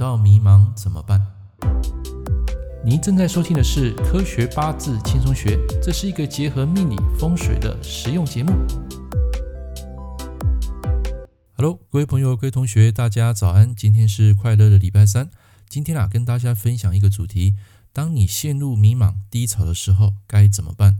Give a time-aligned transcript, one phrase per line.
[0.00, 1.20] 到迷茫怎么办？
[2.82, 8.50] 您正在收听的是《科学八字轻松学》，这是一个结合命理风水的实用节目。
[11.52, 13.76] Hello，各位朋友、各位同学，大家早安！
[13.76, 15.28] 今天是快乐的礼拜三。
[15.68, 17.56] 今天啊，跟大家分享一个主题：
[17.92, 20.98] 当你陷入迷茫、低潮的时候，该怎么办？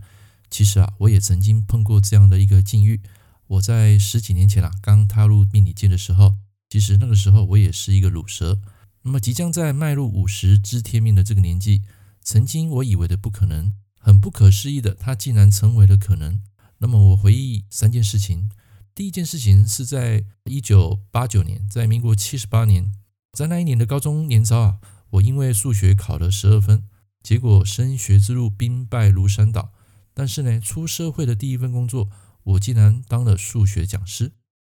[0.50, 3.00] 其实啊，我也曾经碰过这样的一个境遇。
[3.46, 6.34] 我在十几年前啊，刚踏入命理界的时候。
[6.68, 8.56] 其实那个时候我也是一个乳蛇，
[9.02, 11.82] 那么即将在迈入五十知天命的这个年纪，
[12.22, 16.42] 曾经我以为的不可能，很不可思议的，它竟然成为了可能。
[16.78, 18.50] 那么我回忆三件事情，
[18.94, 22.92] 第一件事情是在一九八九年，在民国七十八年，
[23.32, 24.78] 在那一年的高中年招啊，
[25.10, 26.84] 我因为数学考了十二分，
[27.22, 29.72] 结果升学之路兵败如山倒。
[30.12, 32.10] 但是呢，出社会的第一份工作，
[32.42, 34.32] 我竟然当了数学讲师。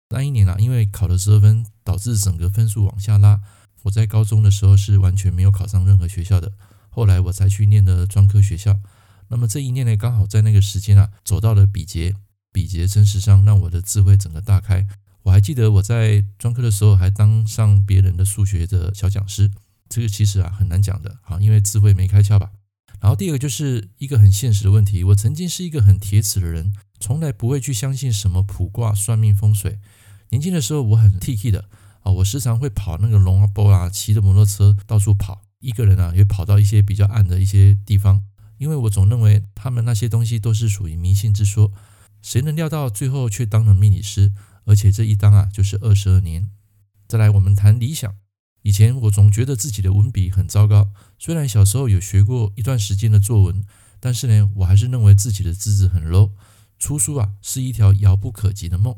[0.09, 3.41] 那一年啊，因为考了十二分，导致整个分数往下拉。
[3.83, 6.51] 我在高中的时候是完全没有考上任何学校的，
[6.89, 8.79] 后来我才去念的专科学校。
[9.29, 12.15] 那么这一念呢，刚好在那个时间啊，走到了比劫，
[12.51, 14.87] 比劫真实上让我的智慧整个大开。
[15.23, 19.49] 我还记得我在专科的时候还当上别人的数学的小讲师，
[19.87, 22.51] 这个其实啊很难讲的，好，因为智慧没开窍吧。
[22.99, 29.79] 然后第二个就是一个很现实的问题，我曾经是一个很铁齿的人，从来不会去相信什么卜卦、算命、风水。
[30.29, 31.65] 年轻的时候我很 T K 的
[32.03, 38.23] 啊，我时常会跑那个龙啊波啊，骑着摩托车到处跑，一个人啊也跑到一些比较暗的一些地方，
[38.57, 41.71] 因为我总认为他们那些东西都是属于迷信之说，
[42.21, 44.33] 谁能料到最后却当了命理师，
[44.65, 46.49] 而且这一当啊就是二十二年。
[47.07, 48.13] 再来我们谈理想，
[48.63, 53.63] 以前我总觉得自己的文笔很糟糕，虽然小时候有学过一段时间的作文，
[53.99, 56.31] 但是呢我还是认为自己的资质很 low，
[56.77, 58.97] 出书啊是一条遥不可及的梦。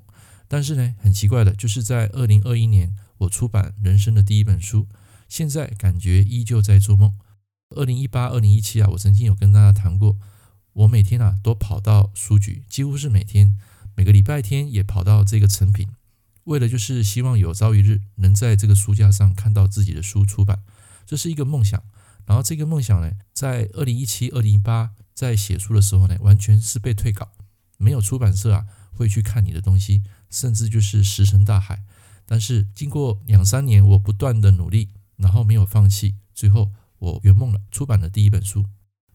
[0.56, 4.88] 但是呢，很奇怪的，就是在二零二一年，我出版人生的第一本书，
[5.28, 7.14] 现在感觉依旧在做梦。
[7.72, 10.18] 二零一八、二零一七啊，我曾经有跟大家谈过，
[10.72, 13.58] 我每天啊都跑到书局，几乎是每天，
[13.98, 15.90] 每个礼拜天也跑到这个成品，
[16.46, 20.64] 为了就是希望有朝一日能在这个书架上看到自己的书出版，
[21.06, 21.84] 这是一个梦想。
[22.26, 27.34] 然后这个梦想呢，在二零一七、二零一八在写书的时候呢，完全是被退稿，
[27.78, 30.02] 没有出版社啊会去看你的东西。
[30.30, 31.84] 甚至就是石沉大海，
[32.26, 38.66] 但是经过两三年我不断的努力，然后没有放弃，最后我圆梦了，出版了第一本书。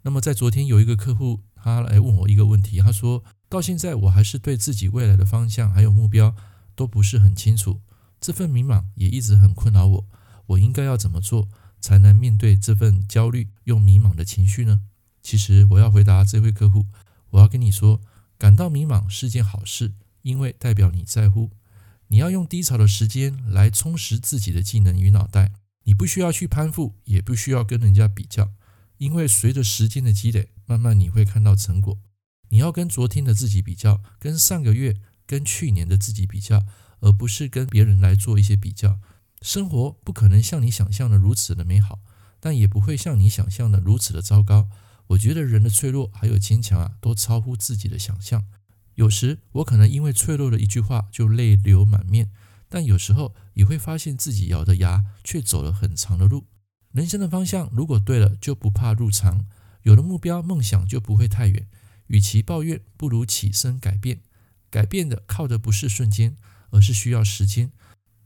[0.03, 6.35] 那么在昨天有一个客户，他来问我一个问题，他说到现在我还是对自己未来的方向还有目标
[6.75, 7.81] 都不是很清楚，
[8.21, 10.07] 这份迷茫也一直很困扰我，
[10.47, 11.49] 我应该要怎么做
[11.81, 14.81] 才能面对这份焦虑又迷茫的情绪呢？
[15.23, 16.87] 其实我要回答这位客户，
[17.31, 18.01] 我要跟你说，
[18.39, 19.93] 感到迷茫是件好事。
[20.23, 21.51] 因为代表你在乎，
[22.09, 25.53] 你要用低潮的时间来充实自己的技能与脑袋。
[25.85, 28.53] 你不需要去攀附，也不需要跟人家比较，
[28.99, 31.99] 因为随着时间的积累，慢慢你会看到成果。
[32.51, 36.65] 你要跟昨天的自己比较，跟上个月、跟去年的自己比较，
[37.01, 39.01] 而不是跟别人来做一些比较。
[39.41, 42.01] 生活不可能像你想象的如此的美好，
[42.39, 44.69] 但也不会像你想象的如此的糟糕。
[45.09, 48.45] 我觉得人的脆弱还有坚强啊，都超乎自己的想象。
[49.01, 52.31] 有时我可能因为脆弱的一句话就泪流满面，
[52.69, 56.45] 但有时候也会发现自己咬着牙却走了很长的路。
[56.93, 59.47] 人生的方向如果对了，就不怕路长；
[59.85, 61.67] 有了目标，梦想就不会太远。
[62.09, 64.21] 与其抱怨，不如起身改变。
[64.69, 66.37] 改变的靠的不是瞬间，
[66.69, 67.73] 而是需要时间。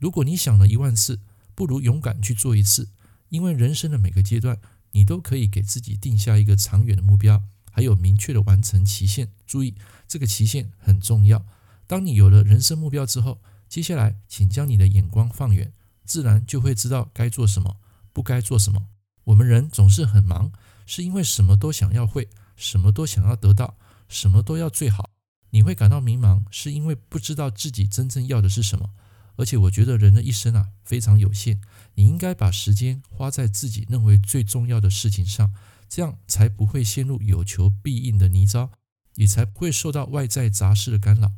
[0.01, 1.21] 如果你想了一万次，
[1.55, 2.89] 不如勇敢去做一次。
[3.29, 4.59] 因为人生的每个阶段，
[4.91, 7.45] 你都可以给自己定下一个长远的目标。
[7.75, 9.75] 还有明确的完成期限，注意
[10.07, 11.45] 这个期限很重要。
[11.89, 15.73] 当你有了人生目标之后，接下来请将你的眼光放远，
[16.05, 17.79] 自然就会知道该做什么，
[18.13, 18.87] 不该做什么。
[19.25, 20.53] 我们人总是很忙，
[20.87, 23.77] 是因为什么都想要会，什么都想要得到，
[24.09, 25.11] 什么都要最好。
[25.51, 28.91] 你会感到迷茫，是因为不知道自己真正要的是什么。
[29.37, 31.61] 而且我觉得人的一生啊非常有限，
[31.97, 35.53] 你应该把时间花在自己认为最重要的事情上。
[35.89, 38.71] 这样才不会陷入有求必应的泥沼，
[39.15, 41.33] 也才不会受到外在杂事的干扰。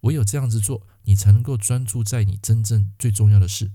[0.00, 3.72] 唯有这样子做，你才能够专注在你真正最重要的事。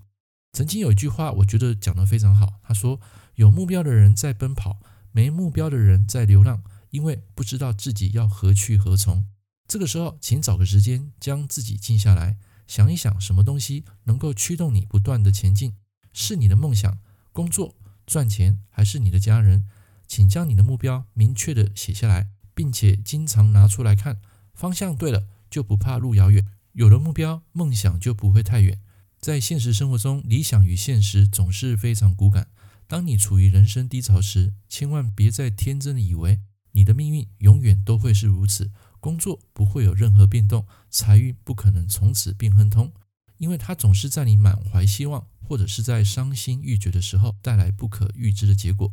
[0.54, 2.60] 曾经有一句话，我觉得讲得非常好。
[2.64, 3.00] 他说
[3.36, 4.80] ：“有目标的人在奔跑，
[5.12, 9.26] 没目标的人在流浪，因为不知道自己要何去何从。”
[9.68, 15.76] 这个时候，请找个时间，将自己静下来，想一想，什么东西能够驱动你不断地前进？
[16.12, 16.98] 是你的梦想、
[17.32, 17.76] 工作、
[18.08, 19.68] 赚钱，还是你的家人？
[20.10, 24.20] 请将你的目标明确地写下来，并且经常拿出来看。
[24.56, 26.44] 方向对了，就不怕路遥远。
[26.74, 28.82] 有了目标，梦想就不会太远。
[29.20, 32.48] 在现实生活中，理想与现实总是非常骨感。
[32.88, 36.40] 当你处于人生低潮时，千万别再天真的以为
[36.72, 42.92] 你的命运永远都会是如此，工作不会有任何变动，财运不可能从此变亨通，
[43.38, 48.92] 因为它总是在你满怀希望或者是在伤心欲绝的时候带来不可预知的结果。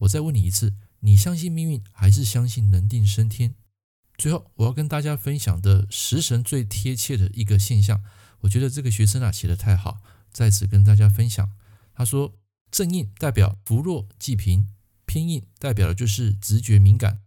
[0.00, 3.54] 我再问你一次，你相信命运还是相信能定胜天？
[4.16, 8.02] 最后，我要跟大家分享的食神最贴切的一个现象，
[8.40, 10.00] 我觉得这个学生啊写得太好，
[10.30, 11.50] 在此跟大家分享。
[11.94, 12.34] 他说，
[12.70, 14.68] 正印代表扶弱济贫，
[15.04, 17.20] 偏印代表的就是直觉敏感，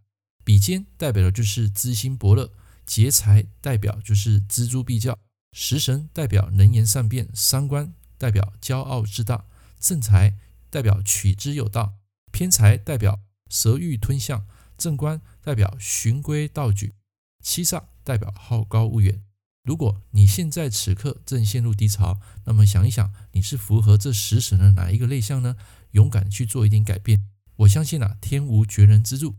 [0.44, 2.52] 比肩代表的就是资心伯乐，
[2.84, 5.18] 劫财代表就是錙铢必较，
[5.52, 9.46] 食神代表能言善辩，三官代表骄傲自大，
[9.78, 10.36] 正财
[10.70, 11.94] 代表取之有道，
[12.34, 14.44] 偏财代表蛇欲吞象。
[14.76, 16.94] 正官代表循规蹈矩，
[17.40, 19.22] 七煞代表好高骛远。
[19.62, 25.54] 如果你现在此刻正陷入低潮，那么想一想，你是符合这食神的哪一个类象呢？
[25.92, 27.24] 勇敢去做一点改变，
[27.58, 29.36] 我相信啊，天无绝人之路。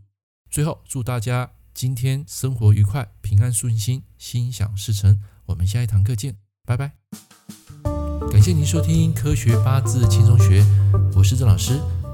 [0.50, 5.20] 最后，祝大家今天生活愉快，平安顺心，心想事成。
[5.44, 6.92] 我们下一堂课见，拜拜。
[8.32, 10.64] 感谢您收听科学八字轻松学，
[11.14, 11.78] 我是郑老师。